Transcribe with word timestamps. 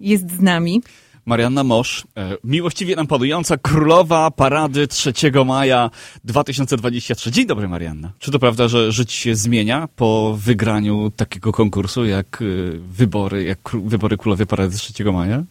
jest 0.00 0.36
z 0.36 0.40
nami. 0.40 0.82
Marianna 1.26 1.64
Mosz, 1.64 2.04
e, 2.16 2.36
miłościwie 2.44 2.96
nam 2.96 3.06
panująca 3.06 3.56
królowa 3.56 4.30
parady 4.30 4.88
3 4.88 5.12
maja 5.46 5.90
2023. 6.24 7.30
Dzień 7.30 7.46
dobry, 7.46 7.68
Marianna. 7.68 8.12
Czy 8.18 8.30
to 8.30 8.38
prawda, 8.38 8.68
że 8.68 8.92
życie 8.92 9.14
się 9.16 9.34
zmienia 9.34 9.88
po 9.96 10.36
wygraniu 10.38 11.10
takiego 11.16 11.52
konkursu 11.52 12.04
jak 12.04 12.42
e, 12.42 12.44
wybory, 12.78 13.44
jak 13.44 13.58
wybory 13.84 14.16
królowej 14.16 14.46
parady 14.46 14.76
3 14.76 15.04
maja? 15.04 15.44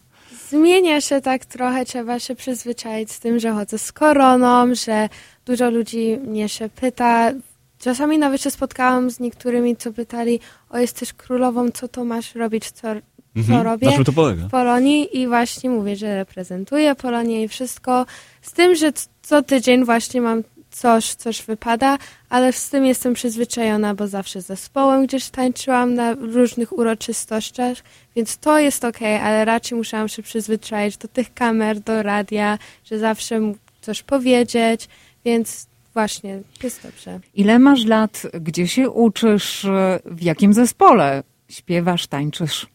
Zmienia 0.48 1.00
się 1.00 1.20
tak 1.20 1.44
trochę, 1.44 1.84
trzeba 1.84 2.18
się 2.20 2.34
przyzwyczaić 2.34 3.12
z 3.12 3.20
tym, 3.20 3.38
że 3.38 3.52
chodzę 3.52 3.78
z 3.78 3.92
koroną, 3.92 4.74
że 4.74 5.08
dużo 5.46 5.70
ludzi 5.70 6.18
mnie 6.26 6.48
się 6.48 6.68
pyta. 6.68 7.32
Czasami 7.78 8.18
nawet 8.18 8.42
się 8.42 8.50
spotkałam 8.50 9.10
z 9.10 9.20
niektórymi, 9.20 9.76
co 9.76 9.92
pytali, 9.92 10.40
o 10.70 10.78
jesteś 10.78 11.12
królową, 11.12 11.70
co 11.70 11.88
to 11.88 12.04
masz 12.04 12.34
robić, 12.34 12.70
co, 12.70 12.88
Mhm. 13.36 13.58
co 13.58 13.64
robię 13.64 13.86
Na 13.86 13.92
czym 13.92 14.04
to 14.04 14.12
polega? 14.12 14.48
w 14.48 14.50
Polonii 14.50 15.18
i 15.18 15.26
właśnie 15.26 15.70
mówię, 15.70 15.96
że 15.96 16.16
reprezentuję 16.16 16.94
Polonię 16.94 17.42
i 17.42 17.48
wszystko. 17.48 18.06
Z 18.42 18.52
tym, 18.52 18.74
że 18.74 18.92
co 19.22 19.42
tydzień 19.42 19.84
właśnie 19.84 20.20
mam 20.20 20.42
coś, 20.70 21.14
coś 21.14 21.42
wypada, 21.42 21.98
ale 22.28 22.52
z 22.52 22.70
tym 22.70 22.86
jestem 22.86 23.14
przyzwyczajona, 23.14 23.94
bo 23.94 24.08
zawsze 24.08 24.42
z 24.42 24.46
zespołem 24.46 25.06
gdzieś 25.06 25.28
tańczyłam 25.30 25.94
na 25.94 26.14
różnych 26.14 26.78
uroczystościach, 26.78 27.78
więc 28.16 28.38
to 28.38 28.58
jest 28.58 28.84
okej, 28.84 29.16
ale 29.16 29.44
raczej 29.44 29.78
musiałam 29.78 30.08
się 30.08 30.22
przyzwyczaić 30.22 30.96
do 30.96 31.08
tych 31.08 31.34
kamer, 31.34 31.80
do 31.80 32.02
radia, 32.02 32.58
że 32.84 32.98
zawsze 32.98 33.40
coś 33.80 34.02
powiedzieć, 34.02 34.88
więc 35.24 35.66
właśnie 35.94 36.40
jest 36.62 36.82
dobrze. 36.82 37.20
Ile 37.34 37.58
masz 37.58 37.84
lat? 37.84 38.22
Gdzie 38.40 38.68
się 38.68 38.90
uczysz? 38.90 39.66
W 40.04 40.22
jakim 40.22 40.54
zespole 40.54 41.22
śpiewasz, 41.48 42.06
tańczysz? 42.06 42.66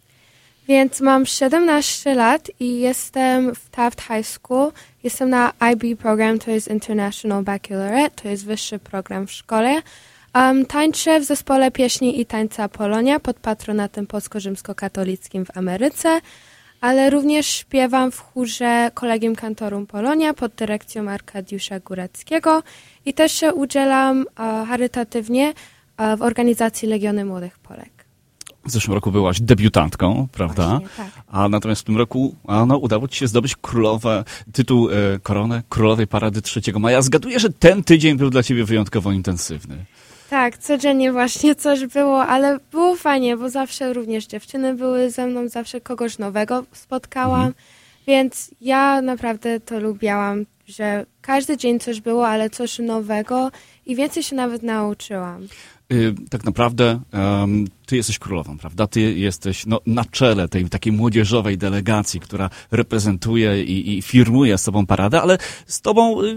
Więc 0.68 1.02
mam 1.02 1.26
17 1.26 2.16
lat 2.16 2.52
i 2.60 2.80
jestem 2.80 3.56
w 3.56 3.70
Taft 3.70 4.02
High 4.02 4.28
School. 4.28 4.72
Jestem 5.04 5.30
na 5.30 5.54
IB 5.72 6.00
program, 6.00 6.40
to 6.40 6.52
jest 6.52 6.68
International 6.68 7.44
Baccalaureate, 7.44 8.22
to 8.22 8.28
jest 8.28 8.46
wyższy 8.46 8.80
program 8.80 9.28
w 9.28 9.32
szkole. 9.32 9.82
Um, 10.36 10.66
tańczę 10.66 11.20
w 11.20 11.24
zespole 11.24 11.72
pieśni 11.72 12.22
i 12.22 12.26
tańca 12.26 12.70
Polonia 12.70 13.20
pod 13.20 13.40
patronatem 13.40 14.08
polsko-rzymskokatolickim 14.08 15.46
w 15.46 15.58
Ameryce, 15.58 16.20
ale 16.82 17.10
również 17.10 17.48
śpiewam 17.48 18.12
w 18.12 18.20
chórze 18.20 18.92
Kolegium 18.94 19.36
Kantorum 19.36 19.88
Polonia 19.88 20.34
pod 20.34 20.56
dyrekcją 20.56 21.10
Arkadiusza 21.10 21.80
Góreckiego 21.80 22.64
i 23.06 23.14
też 23.14 23.32
się 23.32 23.54
udzielam 23.54 24.22
e, 24.22 24.66
charytatywnie 24.66 25.54
e, 25.98 26.18
w 26.18 26.22
organizacji 26.22 26.88
Legiony 26.88 27.26
Młodych 27.26 27.60
Polek. 27.60 27.95
W 28.66 28.72
zeszłym 28.72 28.94
roku 28.94 29.12
byłaś 29.12 29.42
debiutantką, 29.42 30.28
prawda? 30.32 30.70
Właśnie, 30.70 30.88
tak. 30.98 31.08
A 31.28 31.50
natomiast 31.50 31.82
w 31.82 31.84
tym 31.84 31.98
roku 31.98 32.36
no, 32.68 32.78
udało 32.78 33.08
ci 33.08 33.20
się 33.20 33.28
zdobyć 33.28 33.56
królowe, 33.56 34.24
tytuł, 34.54 34.90
e, 34.90 34.94
koronę 35.24 35.64
królowej 35.70 36.08
parady 36.08 36.42
3 36.42 36.62
maja. 36.80 37.02
Zgaduję, 37.02 37.40
że 37.40 37.50
ten 37.50 37.84
tydzień 37.84 38.18
był 38.18 38.30
dla 38.30 38.44
ciebie 38.44 38.64
wyjątkowo 38.64 39.12
intensywny. 39.12 39.86
Tak, 40.30 40.58
codziennie 40.58 41.12
właśnie 41.12 41.56
coś 41.56 41.86
było, 41.86 42.26
ale 42.26 42.60
było 42.72 42.96
fajnie, 42.96 43.38
bo 43.38 43.50
zawsze 43.50 43.94
również 43.94 44.26
dziewczyny 44.26 44.74
były 44.74 45.12
ze 45.12 45.28
mną, 45.28 45.48
zawsze 45.50 45.82
kogoś 45.82 46.18
nowego 46.18 46.66
spotkałam, 46.72 47.54
więc 48.08 48.52
ja 48.62 49.02
naprawdę 49.02 49.60
to 49.60 49.80
lubiałam, 49.80 50.46
że 50.68 51.06
każdy 51.22 51.58
dzień 51.58 51.80
coś 51.80 52.02
było, 52.02 52.28
ale 52.28 52.50
coś 52.50 52.80
nowego 52.80 53.52
i 53.86 53.96
więcej 53.96 54.24
się 54.24 54.36
nawet 54.36 54.64
nauczyłam. 54.64 55.48
Y, 55.94 56.16
tak 56.30 56.44
naprawdę 56.44 57.00
ty 57.86 57.96
jesteś 57.96 58.20
królową, 58.20 58.58
prawda? 58.58 58.88
Ty 58.88 59.02
jesteś 59.02 59.66
no, 59.66 59.80
na 59.86 60.06
czele 60.06 60.48
tej 60.48 60.70
takiej 60.70 60.94
młodzieżowej 60.94 61.58
delegacji, 61.58 62.20
która 62.20 62.50
reprezentuje 62.72 63.64
i, 63.64 63.98
i 63.98 64.02
firmuje 64.02 64.58
z 64.58 64.62
sobą 64.62 64.86
paradę, 64.86 65.22
ale 65.22 65.38
z 65.68 65.82
tobą 65.82 66.24
y, 66.24 66.36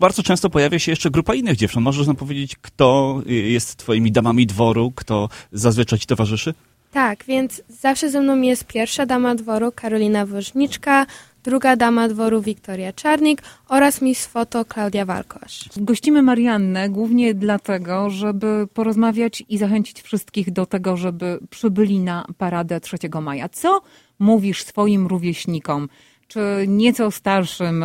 bardzo 0.00 0.22
często 0.22 0.50
pojawia 0.50 0.78
się 0.78 0.92
jeszcze 0.92 1.10
grupa 1.10 1.34
innych 1.34 1.56
dziewcząt. 1.56 1.84
Możesz 1.84 2.06
nam 2.06 2.16
powiedzieć, 2.16 2.56
kto 2.62 3.22
y, 3.26 3.32
jest 3.32 3.76
twoimi 3.76 4.12
damami 4.12 4.46
dworu, 4.46 4.92
kto 4.96 5.28
zazwyczaj 5.52 5.98
ci 5.98 6.06
towarzyszy? 6.06 6.54
Tak, 6.92 7.24
więc 7.24 7.62
zawsze 7.80 8.10
ze 8.10 8.20
mną 8.20 8.40
jest 8.40 8.64
pierwsza 8.64 9.06
dama 9.06 9.34
dworu 9.34 9.72
Karolina 9.72 10.26
Woźniczka, 10.26 11.06
druga 11.44 11.76
dama 11.76 12.08
dworu 12.08 12.42
Wiktoria 12.42 12.92
Czarnik 12.92 13.42
oraz 13.68 14.02
miss 14.02 14.26
foto 14.26 14.64
Klaudia 14.64 15.04
Walkosz. 15.04 15.68
Gościmy 15.76 16.22
Mariannę 16.22 16.88
głównie 16.88 17.34
dlatego, 17.34 18.10
żeby 18.10 18.68
porozmawiać 18.74 19.44
i 19.48 19.58
zachęcić 19.58 20.02
wszystkich 20.02 20.50
do 20.50 20.66
tego, 20.66 20.96
żeby 20.96 21.38
przybyli 21.50 21.98
na 21.98 22.26
paradę 22.38 22.80
3 22.80 22.96
maja. 23.22 23.48
Co 23.48 23.80
mówisz 24.18 24.64
swoim 24.64 25.06
rówieśnikom, 25.06 25.88
czy 26.28 26.40
nieco 26.68 27.10
starszym 27.10 27.84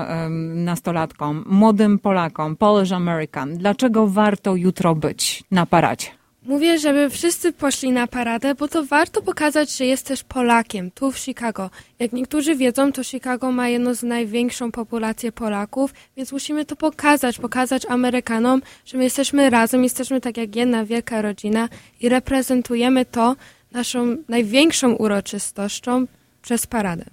nastolatkom, 0.53 1.45
młodym 1.47 1.99
Polakom, 1.99 2.55
Polish 2.55 2.91
American? 2.91 3.57
Dlaczego 3.57 4.07
warto 4.07 4.55
jutro 4.55 4.95
być 4.95 5.43
na 5.51 5.65
paradzie? 5.65 6.16
Mówię, 6.47 6.79
żeby 6.79 7.09
wszyscy 7.09 7.53
poszli 7.53 7.91
na 7.91 8.07
paradę, 8.07 8.55
bo 8.55 8.67
to 8.67 8.83
warto 8.83 9.21
pokazać, 9.21 9.77
że 9.77 9.85
jesteś 9.85 10.23
Polakiem 10.23 10.91
tu 10.91 11.11
w 11.11 11.17
Chicago. 11.17 11.69
Jak 11.99 12.13
niektórzy 12.13 12.55
wiedzą, 12.55 12.91
to 12.91 13.03
Chicago 13.03 13.51
ma 13.51 13.69
jedną 13.69 13.93
z 13.93 14.03
największą 14.03 14.71
populację 14.71 15.31
Polaków, 15.31 15.93
więc 16.17 16.31
musimy 16.31 16.65
to 16.65 16.75
pokazać, 16.75 17.37
pokazać 17.37 17.85
Amerykanom, 17.85 18.61
że 18.85 18.97
my 18.97 19.03
jesteśmy 19.03 19.49
razem, 19.49 19.83
jesteśmy 19.83 20.21
tak 20.21 20.37
jak 20.37 20.55
jedna 20.55 20.85
wielka 20.85 21.21
rodzina 21.21 21.69
i 21.99 22.09
reprezentujemy 22.09 23.05
to 23.05 23.35
naszą 23.71 24.17
największą 24.27 24.93
uroczystością 24.93 26.05
przez 26.41 26.67
paradę. 26.67 27.05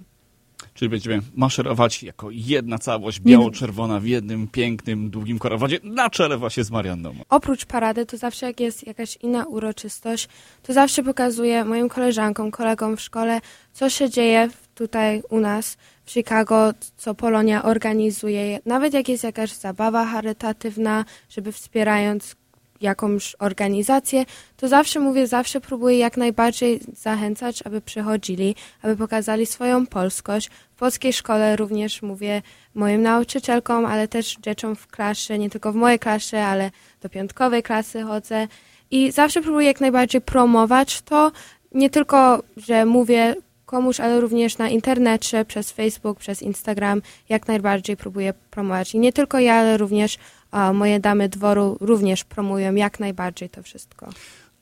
Czyli 0.75 0.89
będziemy 0.89 1.21
maszerować 1.35 2.03
jako 2.03 2.27
jedna 2.31 2.77
całość, 2.77 3.19
biało-czerwona 3.19 3.99
w 3.99 4.05
jednym 4.05 4.47
pięknym, 4.47 5.09
długim 5.09 5.39
korowodzie 5.39 5.79
na 5.83 6.09
czele 6.09 6.37
właśnie 6.37 6.63
z 6.63 6.71
Marianną. 6.71 7.15
Oprócz 7.29 7.65
parady, 7.65 8.05
to 8.05 8.17
zawsze 8.17 8.45
jak 8.45 8.59
jest 8.59 8.87
jakaś 8.87 9.17
inna 9.17 9.45
uroczystość, 9.45 10.27
to 10.63 10.73
zawsze 10.73 11.03
pokazuję 11.03 11.65
moim 11.65 11.89
koleżankom, 11.89 12.51
kolegom 12.51 12.97
w 12.97 13.01
szkole, 13.01 13.41
co 13.73 13.89
się 13.89 14.09
dzieje 14.09 14.49
tutaj 14.75 15.23
u 15.29 15.39
nas 15.39 15.77
w 16.05 16.11
Chicago, 16.11 16.73
co 16.97 17.15
Polonia 17.15 17.63
organizuje. 17.63 18.59
Nawet 18.65 18.93
jak 18.93 19.09
jest 19.09 19.23
jakaś 19.23 19.51
zabawa 19.51 20.05
charytatywna, 20.05 21.05
żeby 21.29 21.51
wspierając 21.51 22.35
jakąś 22.81 23.35
organizację, 23.39 24.25
to 24.57 24.67
zawsze 24.67 24.99
mówię, 24.99 25.27
zawsze 25.27 25.61
próbuję 25.61 25.97
jak 25.97 26.17
najbardziej 26.17 26.79
zachęcać, 26.93 27.63
aby 27.65 27.81
przychodzili, 27.81 28.55
aby 28.81 28.97
pokazali 28.97 29.45
swoją 29.45 29.87
polskość. 29.87 30.49
W 30.75 30.77
polskiej 30.77 31.13
szkole 31.13 31.55
również 31.55 32.01
mówię 32.01 32.41
moim 32.75 33.01
nauczycielkom, 33.01 33.85
ale 33.85 34.07
też 34.07 34.37
dzieciom 34.41 34.75
w 34.75 34.87
klasie, 34.87 35.37
nie 35.37 35.49
tylko 35.49 35.71
w 35.71 35.75
mojej 35.75 35.99
klasie, 35.99 36.37
ale 36.37 36.71
do 37.01 37.09
piątkowej 37.09 37.63
klasy 37.63 38.01
chodzę. 38.01 38.47
I 38.91 39.11
zawsze 39.11 39.41
próbuję 39.41 39.67
jak 39.67 39.81
najbardziej 39.81 40.21
promować 40.21 41.01
to, 41.01 41.31
nie 41.71 41.89
tylko, 41.89 42.43
że 42.57 42.85
mówię 42.85 43.35
komuś, 43.65 43.99
ale 43.99 44.21
również 44.21 44.57
na 44.57 44.69
internecie, 44.69 45.45
przez 45.45 45.71
Facebook, 45.71 46.19
przez 46.19 46.41
Instagram, 46.41 47.01
jak 47.29 47.47
najbardziej 47.47 47.97
próbuję 47.97 48.33
promować. 48.51 48.95
I 48.95 48.99
nie 48.99 49.13
tylko 49.13 49.39
ja, 49.39 49.53
ale 49.53 49.77
również 49.77 50.17
a, 50.55 50.73
moje 50.73 50.99
damy 50.99 51.29
dworu 51.29 51.77
również 51.81 52.23
promują 52.23 52.75
jak 52.75 52.99
najbardziej 52.99 53.49
to 53.49 53.63
wszystko. 53.63 54.09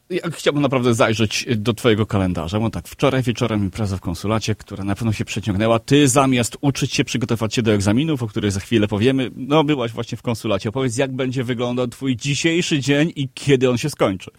Ja 0.09 0.21
chciałbym 0.31 0.61
naprawdę 0.61 0.93
zajrzeć 0.93 1.45
do 1.55 1.73
twojego 1.73 2.05
kalendarza, 2.05 2.59
bo 2.59 2.69
tak, 2.69 2.87
wczoraj 2.87 3.23
wieczorem 3.23 3.63
impreza 3.63 3.97
w 3.97 4.01
konsulacie, 4.01 4.55
która 4.55 4.83
na 4.83 4.95
pewno 4.95 5.13
się 5.13 5.25
przeciągnęła. 5.25 5.79
Ty 5.79 6.07
zamiast 6.07 6.57
uczyć 6.61 6.93
się, 6.93 7.03
przygotować 7.03 7.55
się 7.55 7.61
do 7.61 7.73
egzaminów, 7.73 8.23
o 8.23 8.27
których 8.27 8.51
za 8.51 8.59
chwilę 8.59 8.87
powiemy, 8.87 9.31
no 9.35 9.63
byłaś 9.63 9.91
właśnie 9.91 10.17
w 10.17 10.21
konsulacie. 10.21 10.69
Opowiedz, 10.69 10.97
jak 10.97 11.11
będzie 11.11 11.43
wyglądał 11.43 11.87
twój 11.87 12.15
dzisiejszy 12.15 12.79
dzień 12.79 13.13
i 13.15 13.29
kiedy 13.33 13.69
on 13.69 13.77
się 13.77 13.89
skończy. 13.89 14.31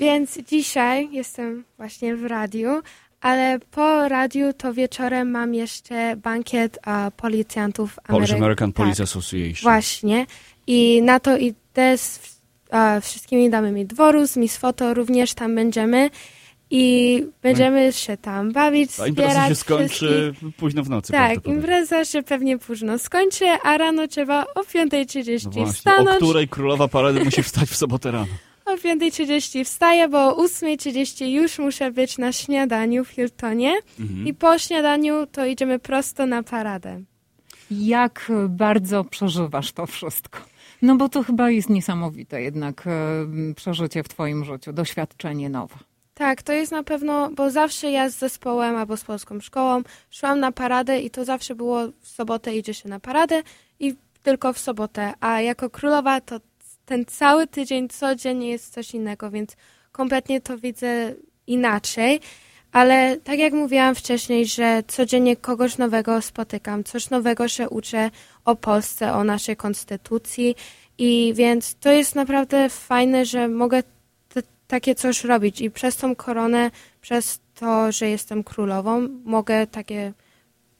Więc 0.00 0.38
dzisiaj 0.50 1.08
jestem 1.12 1.64
właśnie 1.76 2.16
w 2.16 2.24
radiu, 2.26 2.68
ale 3.20 3.58
po 3.70 4.08
radiu 4.08 4.52
to 4.52 4.74
wieczorem 4.74 5.30
mam 5.30 5.54
jeszcze 5.54 6.16
bankiet 6.16 6.78
a, 6.84 7.10
policjantów 7.16 7.98
Polish 8.08 8.30
Amery- 8.30 8.36
American 8.36 8.72
Police 8.72 8.96
tak, 8.96 9.04
Association. 9.04 9.62
Właśnie. 9.62 10.26
I 10.70 11.02
na 11.02 11.20
to 11.20 11.36
idę 11.36 11.98
z 11.98 12.38
a, 12.70 13.00
wszystkimi 13.00 13.50
damami 13.50 13.86
dworu, 13.86 14.26
z 14.26 14.36
Miss 14.36 14.56
Foto 14.56 14.94
również 14.94 15.34
tam 15.34 15.54
będziemy. 15.54 16.10
I 16.70 17.24
będziemy 17.42 17.92
się 17.92 18.16
tam 18.16 18.52
bawić, 18.52 19.00
A 19.00 19.06
impreza 19.06 19.48
się 19.48 19.54
skończy 19.54 19.88
wszystkich. 19.88 20.56
późno 20.56 20.82
w 20.82 20.90
nocy. 20.90 21.12
Tak, 21.12 21.46
impreza 21.46 22.04
się 22.04 22.22
pewnie 22.22 22.58
późno 22.58 22.98
skończy, 22.98 23.44
a 23.62 23.78
rano 23.78 24.08
trzeba 24.08 24.44
o 24.54 24.60
5.30 24.60 25.44
No 25.44 25.50
właśnie, 25.50 25.62
o 25.62 25.72
wstanąć. 25.72 26.16
której 26.16 26.48
królowa 26.48 26.88
parady 26.88 27.24
musi 27.24 27.42
wstać 27.42 27.68
w 27.68 27.76
sobotę 27.76 28.10
rano. 28.10 28.26
O 28.66 28.76
5.30 28.76 29.64
wstaję, 29.64 30.08
bo 30.08 30.36
o 30.36 30.44
8.30 30.46 31.26
już 31.26 31.58
muszę 31.58 31.90
być 31.90 32.18
na 32.18 32.32
śniadaniu 32.32 33.04
w 33.04 33.08
Hiltonie 33.08 33.74
Mhm. 34.00 34.26
i 34.28 34.34
po 34.34 34.58
śniadaniu 34.58 35.26
to 35.26 35.46
idziemy 35.46 35.78
prosto 35.78 36.26
na 36.26 36.42
paradę. 36.42 37.00
Jak 37.70 38.32
bardzo 38.48 39.04
przeżywasz 39.04 39.72
to 39.72 39.86
wszystko? 39.86 40.38
No 40.82 40.96
bo 40.96 41.08
to 41.08 41.22
chyba 41.22 41.50
jest 41.50 41.70
niesamowite 41.70 42.42
jednak 42.42 42.86
e, 42.86 43.54
przeżycie 43.54 44.02
w 44.02 44.08
twoim 44.08 44.44
życiu, 44.44 44.72
doświadczenie 44.72 45.48
nowe. 45.48 45.74
Tak, 46.14 46.42
to 46.42 46.52
jest 46.52 46.72
na 46.72 46.82
pewno, 46.82 47.30
bo 47.30 47.50
zawsze 47.50 47.90
ja 47.90 48.10
z 48.10 48.18
zespołem 48.18 48.76
albo 48.76 48.96
z 48.96 49.04
polską 49.04 49.40
szkołą 49.40 49.82
szłam 50.10 50.40
na 50.40 50.52
paradę 50.52 51.00
i 51.00 51.10
to 51.10 51.24
zawsze 51.24 51.54
było 51.54 51.80
w 52.00 52.08
sobotę 52.08 52.56
idzie 52.56 52.74
się 52.74 52.88
na 52.88 53.00
paradę 53.00 53.42
i 53.80 53.94
tylko 54.22 54.52
w 54.52 54.58
sobotę, 54.58 55.12
a 55.20 55.40
jako 55.40 55.70
królowa 55.70 56.20
to 56.20 56.40
ten 56.84 57.04
cały 57.04 57.46
tydzień 57.46 57.88
codziennie 57.88 58.50
jest 58.50 58.74
coś 58.74 58.94
innego, 58.94 59.30
więc 59.30 59.56
kompletnie 59.92 60.40
to 60.40 60.58
widzę 60.58 61.14
inaczej. 61.46 62.20
Ale 62.72 63.16
tak 63.16 63.38
jak 63.38 63.52
mówiłam 63.52 63.94
wcześniej, 63.94 64.46
że 64.46 64.82
codziennie 64.86 65.36
kogoś 65.36 65.78
nowego 65.78 66.22
spotykam, 66.22 66.84
coś 66.84 67.10
nowego 67.10 67.48
się 67.48 67.68
uczę 67.68 68.10
o 68.48 68.56
Polsce, 68.56 69.12
o 69.12 69.24
naszej 69.24 69.56
konstytucji. 69.56 70.56
I 70.98 71.32
więc 71.36 71.74
to 71.74 71.92
jest 71.92 72.14
naprawdę 72.14 72.68
fajne, 72.68 73.24
że 73.24 73.48
mogę 73.48 73.82
takie 74.66 74.94
coś 74.94 75.24
robić. 75.24 75.60
I 75.60 75.70
przez 75.70 75.96
tą 75.96 76.16
koronę, 76.16 76.70
przez 77.00 77.40
to, 77.54 77.92
że 77.92 78.08
jestem 78.08 78.44
królową, 78.44 79.08
mogę 79.24 79.66
takie 79.66 80.12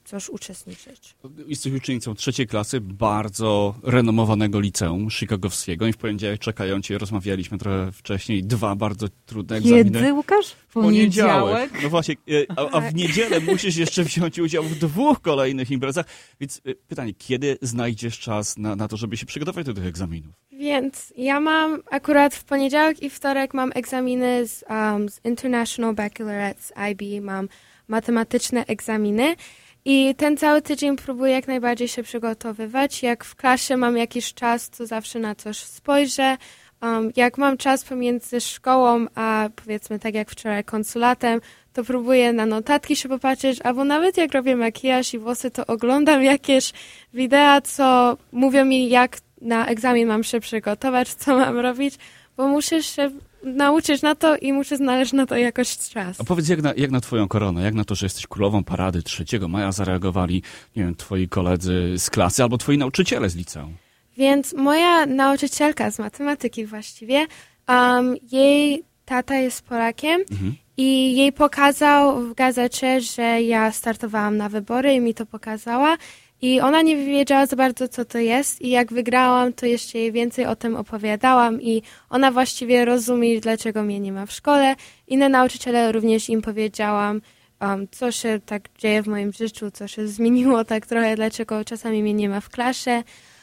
coś 0.08 0.28
uczestniczyć. 0.28 1.14
Jesteś 1.46 1.72
uczennicą 1.72 2.14
trzeciej 2.14 2.46
klasy 2.46 2.80
bardzo 2.80 3.74
renomowanego 3.82 4.60
liceum 4.60 5.10
chicagowskiego 5.10 5.86
i 5.86 5.92
w 5.92 5.96
poniedziałek 5.96 6.40
czekają 6.40 6.80
cię, 6.80 6.98
rozmawialiśmy 6.98 7.58
trochę 7.58 7.92
wcześniej, 7.92 8.44
dwa 8.44 8.76
bardzo 8.76 9.06
trudne 9.26 9.56
egzaminy. 9.56 9.84
Kiedy, 9.84 10.12
Łukasz? 10.12 10.46
W 10.68 10.72
poniedziałek. 10.72 11.82
No 11.82 11.88
właśnie, 11.88 12.14
e, 12.30 12.58
a, 12.58 12.70
a 12.70 12.80
w 12.80 12.94
niedzielę 12.94 13.40
musisz 13.40 13.76
jeszcze 13.76 14.04
wziąć 14.04 14.38
udział 14.38 14.64
w 14.64 14.78
dwóch 14.78 15.20
kolejnych 15.20 15.70
imprezach, 15.70 16.06
więc 16.40 16.60
e, 16.66 16.74
pytanie, 16.74 17.14
kiedy 17.14 17.58
znajdziesz 17.62 18.18
czas 18.18 18.58
na, 18.58 18.76
na 18.76 18.88
to, 18.88 18.96
żeby 18.96 19.16
się 19.16 19.26
przygotować 19.26 19.66
do 19.66 19.74
tych 19.74 19.86
egzaminów? 19.86 20.34
Więc 20.52 21.12
ja 21.16 21.40
mam 21.40 21.82
akurat 21.90 22.34
w 22.34 22.44
poniedziałek 22.44 23.02
i 23.02 23.10
wtorek 23.10 23.54
mam 23.54 23.72
egzaminy 23.74 24.46
z, 24.46 24.64
um, 24.70 25.08
z 25.08 25.20
International 25.24 25.94
Baccalaureate 25.94 26.62
z 26.62 26.72
IB, 26.90 27.24
mam 27.24 27.48
matematyczne 27.88 28.66
egzaminy 28.66 29.36
i 29.84 30.14
ten 30.14 30.36
cały 30.36 30.62
tydzień 30.62 30.96
próbuję 30.96 31.32
jak 31.32 31.48
najbardziej 31.48 31.88
się 31.88 32.02
przygotowywać. 32.02 33.02
Jak 33.02 33.24
w 33.24 33.36
klasie 33.36 33.76
mam 33.76 33.96
jakiś 33.96 34.34
czas, 34.34 34.70
to 34.70 34.86
zawsze 34.86 35.18
na 35.18 35.34
coś 35.34 35.58
spojrzę. 35.58 36.36
Um, 36.82 37.12
jak 37.16 37.38
mam 37.38 37.56
czas 37.56 37.84
pomiędzy 37.84 38.40
szkołą, 38.40 39.06
a 39.14 39.48
powiedzmy 39.56 39.98
tak 39.98 40.14
jak 40.14 40.30
wczoraj 40.30 40.64
konsulatem, 40.64 41.40
to 41.72 41.84
próbuję 41.84 42.32
na 42.32 42.46
notatki 42.46 42.96
się 42.96 43.08
popatrzeć, 43.08 43.60
albo 43.60 43.84
nawet 43.84 44.16
jak 44.16 44.32
robię 44.32 44.56
makijaż 44.56 45.14
i 45.14 45.18
włosy, 45.18 45.50
to 45.50 45.66
oglądam 45.66 46.24
jakieś 46.34 46.72
wideo, 47.14 47.60
co 47.60 48.16
mówią 48.32 48.64
mi, 48.64 48.88
jak 48.88 49.18
na 49.40 49.66
egzamin 49.66 50.08
mam 50.08 50.24
się 50.24 50.40
przygotować, 50.40 51.14
co 51.14 51.36
mam 51.36 51.58
robić, 51.58 51.94
bo 52.36 52.48
muszę 52.48 52.82
się 52.82 53.10
nauczyć 53.42 54.02
na 54.02 54.14
to 54.14 54.36
i 54.36 54.52
muszę 54.52 54.76
znaleźć 54.76 55.12
na 55.12 55.26
to 55.26 55.36
jakoś 55.36 55.76
czas. 55.78 56.20
A 56.20 56.24
powiedz, 56.24 56.48
jak 56.48 56.62
na, 56.62 56.72
jak 56.76 56.90
na 56.90 57.00
twoją 57.00 57.28
koronę, 57.28 57.62
jak 57.62 57.74
na 57.74 57.84
to, 57.84 57.94
że 57.94 58.06
jesteś 58.06 58.26
królową 58.26 58.64
parady 58.64 59.02
3 59.02 59.24
maja 59.48 59.72
zareagowali, 59.72 60.42
nie 60.76 60.84
wiem, 60.84 60.94
twoi 60.94 61.28
koledzy 61.28 61.94
z 61.98 62.10
klasy 62.10 62.42
albo 62.42 62.58
twoi 62.58 62.78
nauczyciele 62.78 63.30
z 63.30 63.36
liceum? 63.36 63.76
Więc 64.16 64.54
moja 64.54 65.06
nauczycielka 65.06 65.90
z 65.90 65.98
matematyki 65.98 66.66
właściwie, 66.66 67.26
um, 67.68 68.14
jej 68.32 68.82
tata 69.04 69.34
jest 69.34 69.62
Polakiem 69.62 70.20
Mhm. 70.30 70.54
i 70.76 71.16
jej 71.16 71.32
pokazał 71.32 72.20
w 72.22 72.34
gazecie, 72.34 73.00
że 73.00 73.42
ja 73.42 73.72
startowałam 73.72 74.36
na 74.36 74.48
wybory 74.48 74.94
i 74.94 75.00
mi 75.00 75.14
to 75.14 75.26
pokazała. 75.26 75.96
I 76.42 76.60
ona 76.60 76.82
nie 76.82 76.96
wiedziała 76.96 77.46
za 77.46 77.56
bardzo, 77.56 77.88
co 77.88 78.04
to 78.04 78.18
jest, 78.18 78.62
i 78.62 78.70
jak 78.70 78.92
wygrałam, 78.92 79.52
to 79.52 79.66
jeszcze 79.66 79.98
jej 79.98 80.12
więcej 80.12 80.46
o 80.46 80.56
tym 80.56 80.76
opowiadałam, 80.76 81.62
i 81.62 81.82
ona 82.10 82.30
właściwie 82.30 82.84
rozumie, 82.84 83.40
dlaczego 83.40 83.82
mnie 83.82 84.00
nie 84.00 84.12
ma 84.12 84.26
w 84.26 84.32
szkole. 84.32 84.76
Inne 85.08 85.28
nauczyciele 85.28 85.92
również 85.92 86.28
im 86.28 86.42
powiedziałam, 86.42 87.20
um, 87.60 87.88
co 87.90 88.12
się 88.12 88.40
tak 88.46 88.68
dzieje 88.78 89.02
w 89.02 89.06
moim 89.06 89.32
życiu, 89.32 89.70
co 89.70 89.88
się 89.88 90.08
zmieniło 90.08 90.64
tak 90.64 90.86
trochę, 90.86 91.16
dlaczego 91.16 91.64
czasami 91.64 92.02
mnie 92.02 92.14
nie 92.14 92.28
ma 92.28 92.40
w 92.40 92.48
klasie. 92.48 93.02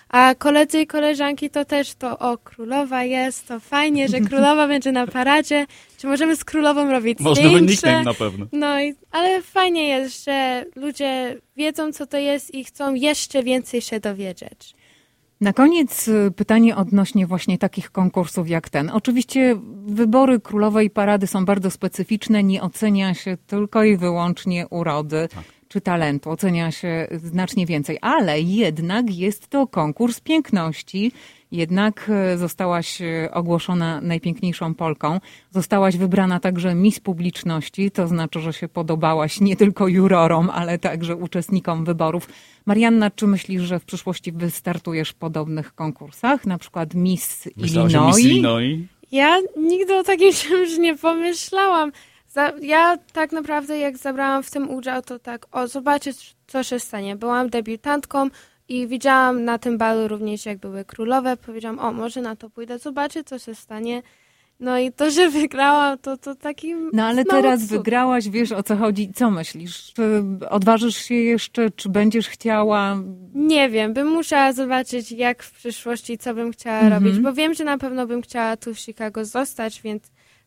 A 0.09 0.35
koledzy 0.35 0.81
i 0.81 0.87
koleżanki 0.87 1.49
to 1.49 1.65
też 1.65 1.95
to, 1.95 2.19
o, 2.19 2.37
królowa 2.37 3.03
jest, 3.03 3.47
to 3.47 3.59
fajnie, 3.59 4.07
że 4.07 4.19
królowa 4.29 4.67
będzie 4.67 4.91
na 4.91 5.07
paradzie. 5.07 5.65
Czy 5.97 6.07
możemy 6.07 6.35
z 6.35 6.43
królową 6.43 6.91
robić 6.91 7.19
Można 7.19 7.35
zdjęcie? 7.35 7.59
by 7.59 7.71
nickname 7.71 8.03
na 8.03 8.13
pewno. 8.13 8.45
No, 8.51 8.81
i, 8.81 8.93
ale 9.11 9.41
fajnie 9.41 9.87
jest, 9.87 10.25
że 10.25 10.65
ludzie 10.75 11.37
wiedzą, 11.57 11.91
co 11.91 12.05
to 12.07 12.17
jest 12.17 12.53
i 12.53 12.63
chcą 12.63 12.93
jeszcze 12.93 13.43
więcej 13.43 13.81
się 13.81 13.99
dowiedzieć. 13.99 14.75
Na 15.41 15.53
koniec 15.53 16.07
y, 16.07 16.31
pytanie 16.35 16.75
odnośnie 16.75 17.27
właśnie 17.27 17.57
takich 17.57 17.91
konkursów 17.91 18.49
jak 18.49 18.69
ten. 18.69 18.89
Oczywiście 18.89 19.55
wybory 19.85 20.39
królowej 20.39 20.89
parady 20.89 21.27
są 21.27 21.45
bardzo 21.45 21.71
specyficzne, 21.71 22.43
nie 22.43 22.61
ocenia 22.61 23.13
się 23.13 23.37
tylko 23.47 23.83
i 23.83 23.97
wyłącznie 23.97 24.67
urody 24.67 25.27
czy 25.75 25.81
talentu, 25.81 26.29
ocenia 26.29 26.71
się 26.71 27.07
znacznie 27.23 27.65
więcej, 27.65 27.97
ale 28.01 28.41
jednak 28.41 29.15
jest 29.15 29.47
to 29.47 29.67
konkurs 29.67 30.19
piękności. 30.19 31.11
Jednak 31.51 32.11
e, 32.13 32.37
zostałaś 32.37 33.01
e, 33.01 33.29
ogłoszona 33.33 34.01
najpiękniejszą 34.01 34.73
Polką. 34.73 35.19
Zostałaś 35.51 35.97
wybrana 35.97 36.39
także 36.39 36.75
Miss 36.75 36.99
Publiczności, 36.99 37.91
to 37.91 38.07
znaczy, 38.07 38.39
że 38.39 38.53
się 38.53 38.67
podobałaś 38.67 39.41
nie 39.41 39.55
tylko 39.55 39.87
jurorom, 39.87 40.49
ale 40.49 40.79
także 40.79 41.15
uczestnikom 41.15 41.85
wyborów. 41.85 42.29
Marianna, 42.65 43.11
czy 43.11 43.27
myślisz, 43.27 43.61
że 43.61 43.79
w 43.79 43.85
przyszłości 43.85 44.31
wystartujesz 44.31 45.09
w 45.09 45.15
podobnych 45.15 45.75
konkursach, 45.75 46.45
na 46.45 46.57
przykład 46.57 46.93
Miss 46.93 47.49
Illinois? 47.57 48.17
Miss 48.17 48.19
Illinois? 48.19 48.79
Ja 49.11 49.37
nigdy 49.57 49.95
o 49.95 50.03
takim 50.03 50.33
czymś 50.43 50.77
nie 50.77 50.97
pomyślałam. 50.97 51.91
Za, 52.35 52.51
ja 52.61 52.97
tak 53.13 53.31
naprawdę 53.31 53.77
jak 53.77 53.97
zabrałam 53.97 54.43
w 54.43 54.51
tym 54.51 54.69
udział, 54.69 55.01
to 55.01 55.19
tak, 55.19 55.45
o, 55.51 55.67
zobaczyć, 55.67 56.35
co 56.47 56.63
się 56.63 56.79
stanie. 56.79 57.15
Byłam 57.15 57.49
debiutantką 57.49 58.29
i 58.69 58.87
widziałam 58.87 59.43
na 59.45 59.57
tym 59.57 59.77
balu 59.77 60.07
również, 60.07 60.45
jak 60.45 60.57
były 60.57 60.85
królowe. 60.85 61.37
Powiedziałam, 61.37 61.79
o, 61.79 61.91
może 61.91 62.21
na 62.21 62.35
to 62.35 62.49
pójdę, 62.49 62.79
zobaczę, 62.79 63.23
co 63.23 63.39
się 63.39 63.55
stanie. 63.55 64.01
No 64.59 64.79
i 64.79 64.91
to, 64.91 65.11
że 65.11 65.29
wygrałam, 65.41 65.97
to, 65.97 66.17
to 66.17 66.35
taki 66.35 66.75
No 66.93 67.03
ale 67.05 67.25
teraz 67.25 67.59
cud. 67.61 67.69
wygrałaś, 67.69 68.29
wiesz 68.29 68.51
o 68.51 68.63
co 68.63 68.75
chodzi. 68.75 69.11
Co 69.15 69.31
myślisz? 69.31 69.93
Czy 69.93 70.23
odważysz 70.49 70.95
się 70.97 71.15
jeszcze, 71.15 71.71
czy 71.71 71.89
będziesz 71.89 72.29
chciała? 72.29 72.95
Nie 73.33 73.69
wiem, 73.69 73.93
bym 73.93 74.07
musiała 74.07 74.53
zobaczyć, 74.53 75.11
jak 75.11 75.43
w 75.43 75.51
przyszłości, 75.51 76.17
co 76.17 76.33
bym 76.33 76.51
chciała 76.51 76.79
Mhm. 76.79 77.03
robić, 77.03 77.19
bo 77.19 77.33
wiem, 77.33 77.53
że 77.53 77.63
na 77.63 77.77
pewno 77.77 78.07
bym 78.07 78.21
chciała 78.21 78.57
tu 78.57 78.73
w 78.73 78.79
Chicago 78.79 79.25
zostać, 79.25 79.81
więc 79.81 80.03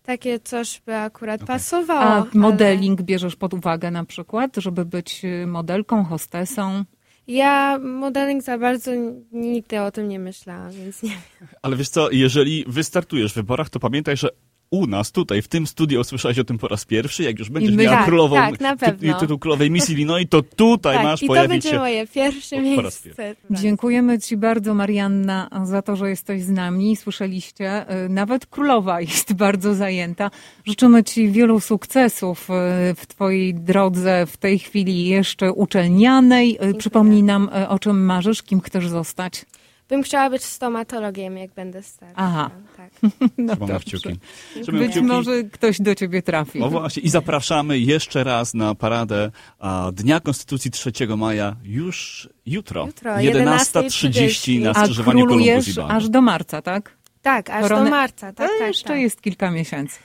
takie 0.08 0.40
coś 0.40 0.80
by 0.86 0.96
akurat 0.96 1.44
pasowało. 1.44 2.00
A 2.00 2.16
ale- 2.16 2.26
modeling 2.34 3.02
bierzesz 3.02 3.36
pod 3.36 3.54
uwagę 3.54 3.90
na 3.90 4.04
przykład, 4.04 4.56
żeby 4.56 4.84
być 4.84 5.24
y, 5.24 5.46
modelką, 5.46 6.04
hostesą? 6.04 6.84
Ja 7.26 7.78
modeling 7.78 8.42
za 8.42 8.58
bardzo 8.58 8.90
nigdy 9.32 9.80
o 9.80 9.90
tym 9.90 10.08
nie 10.08 10.18
myślałam, 10.18 10.72
więc 10.72 11.02
nie 11.02 11.10
wiem. 11.10 11.48
Ale 11.62 11.76
wiesz 11.76 11.88
co, 11.88 12.10
jeżeli 12.10 12.64
wystartujesz 12.68 13.32
w 13.32 13.36
wyborach, 13.36 13.70
to 13.70 13.80
pamiętaj, 13.80 14.16
że 14.16 14.28
u 14.70 14.86
nas 14.86 15.12
tutaj, 15.12 15.42
w 15.42 15.48
tym 15.48 15.66
studiu 15.66 16.00
usłyszałeś 16.00 16.38
o 16.38 16.44
tym 16.44 16.58
po 16.58 16.68
raz 16.68 16.84
pierwszy. 16.84 17.22
Jak 17.22 17.38
już 17.38 17.50
będziesz 17.50 17.74
my- 17.74 17.82
miała 17.84 17.96
Tak, 17.96 18.04
królową, 18.06 18.36
tak, 18.36 18.60
na 18.60 18.76
ty- 18.76 18.86
pewno. 18.86 19.14
tytuł 19.20 19.38
królowej 19.38 19.70
Miss 19.70 19.90
Illinois, 19.90 20.26
to 20.30 20.42
tutaj 20.42 20.94
tak, 20.96 21.04
masz 21.04 21.22
i 21.22 21.26
to 21.26 21.30
pojawić 21.30 21.48
będzie 21.50 21.70
się. 21.70 21.78
moje 21.78 22.06
pierwsze 22.06 22.56
po- 22.56 22.76
po 22.76 22.82
raz 22.82 23.04
miejsce. 23.04 23.34
Tak. 23.50 23.58
Dziękujemy 23.60 24.18
Ci 24.18 24.36
bardzo, 24.36 24.74
Marianna, 24.74 25.48
za 25.64 25.82
to, 25.82 25.96
że 25.96 26.08
jesteś 26.10 26.42
z 26.42 26.50
nami. 26.50 26.96
Słyszeliście, 26.96 27.94
y, 28.04 28.08
nawet 28.08 28.46
królowa 28.46 29.00
jest 29.00 29.32
bardzo 29.44 29.74
zajęta. 29.74 30.30
Życzymy 30.66 31.04
Ci 31.04 31.28
wielu 31.30 31.60
sukcesów 31.60 32.48
y, 32.50 32.52
w 32.94 33.06
Twojej 33.06 33.54
drodze 33.54 34.26
w 34.26 34.36
tej 34.36 34.58
chwili 34.58 35.06
jeszcze 35.06 35.52
uczelnianej. 35.52 36.58
Y, 36.70 36.74
Przypomnij 36.74 37.22
nam, 37.22 37.50
o 37.68 37.78
czym 37.78 38.04
marzysz, 38.04 38.42
kim 38.42 38.60
chcesz 38.60 38.88
zostać. 38.88 39.44
Bym 39.88 40.02
chciała 40.02 40.30
być 40.30 40.44
stomatologiem, 40.44 41.36
jak 41.38 41.54
będę 41.54 41.82
starsza. 41.82 42.14
Aha. 42.16 42.50
Tak. 42.76 42.90
No 43.38 43.54
Trzymamy 43.54 43.72
dobrze. 43.72 43.80
kciuki. 43.98 44.18
Trzymamy 44.62 44.84
Być 44.84 44.90
kciuki. 44.92 45.06
może 45.06 45.42
ktoś 45.44 45.80
do 45.80 45.94
Ciebie 45.94 46.22
trafi. 46.22 46.60
O 46.62 46.68
właśnie, 46.70 47.02
i 47.02 47.08
zapraszamy 47.08 47.78
jeszcze 47.78 48.24
raz 48.24 48.54
na 48.54 48.74
paradę 48.74 49.30
a, 49.58 49.90
Dnia 49.92 50.20
Konstytucji 50.20 50.70
3 50.70 50.92
maja 51.16 51.56
już 51.64 52.28
jutro. 52.46 52.86
Jutro, 52.86 53.12
11.30 53.14 54.60
na11:30. 54.60 54.70
A 54.74 54.74
skrzyżowaniu 54.84 55.26
Bank. 55.26 55.90
aż 55.90 56.08
do 56.08 56.22
marca, 56.22 56.62
tak? 56.62 56.98
tak, 57.22 57.50
aż 57.50 57.62
Koronę- 57.64 57.84
do 57.84 57.90
marca. 57.90 58.32
Tak, 58.32 58.48
To 58.50 58.58
tak, 58.58 58.68
jeszcze 58.68 58.88
tak. 58.88 58.98
jest 59.00 59.22
kilka 59.22 59.50
miesięcy. 59.50 59.98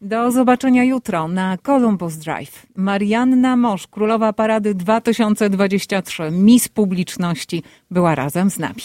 Do 0.00 0.30
zobaczenia 0.30 0.84
jutro 0.84 1.28
na 1.28 1.58
Columbus 1.58 2.14
Drive. 2.16 2.66
Marianna 2.76 3.56
Mosz, 3.56 3.86
królowa 3.86 4.32
parady 4.32 4.74
2023, 4.74 6.30
Miss 6.30 6.68
Publiczności, 6.68 7.62
była 7.90 8.14
razem 8.14 8.50
z 8.50 8.58
nami. 8.58 8.82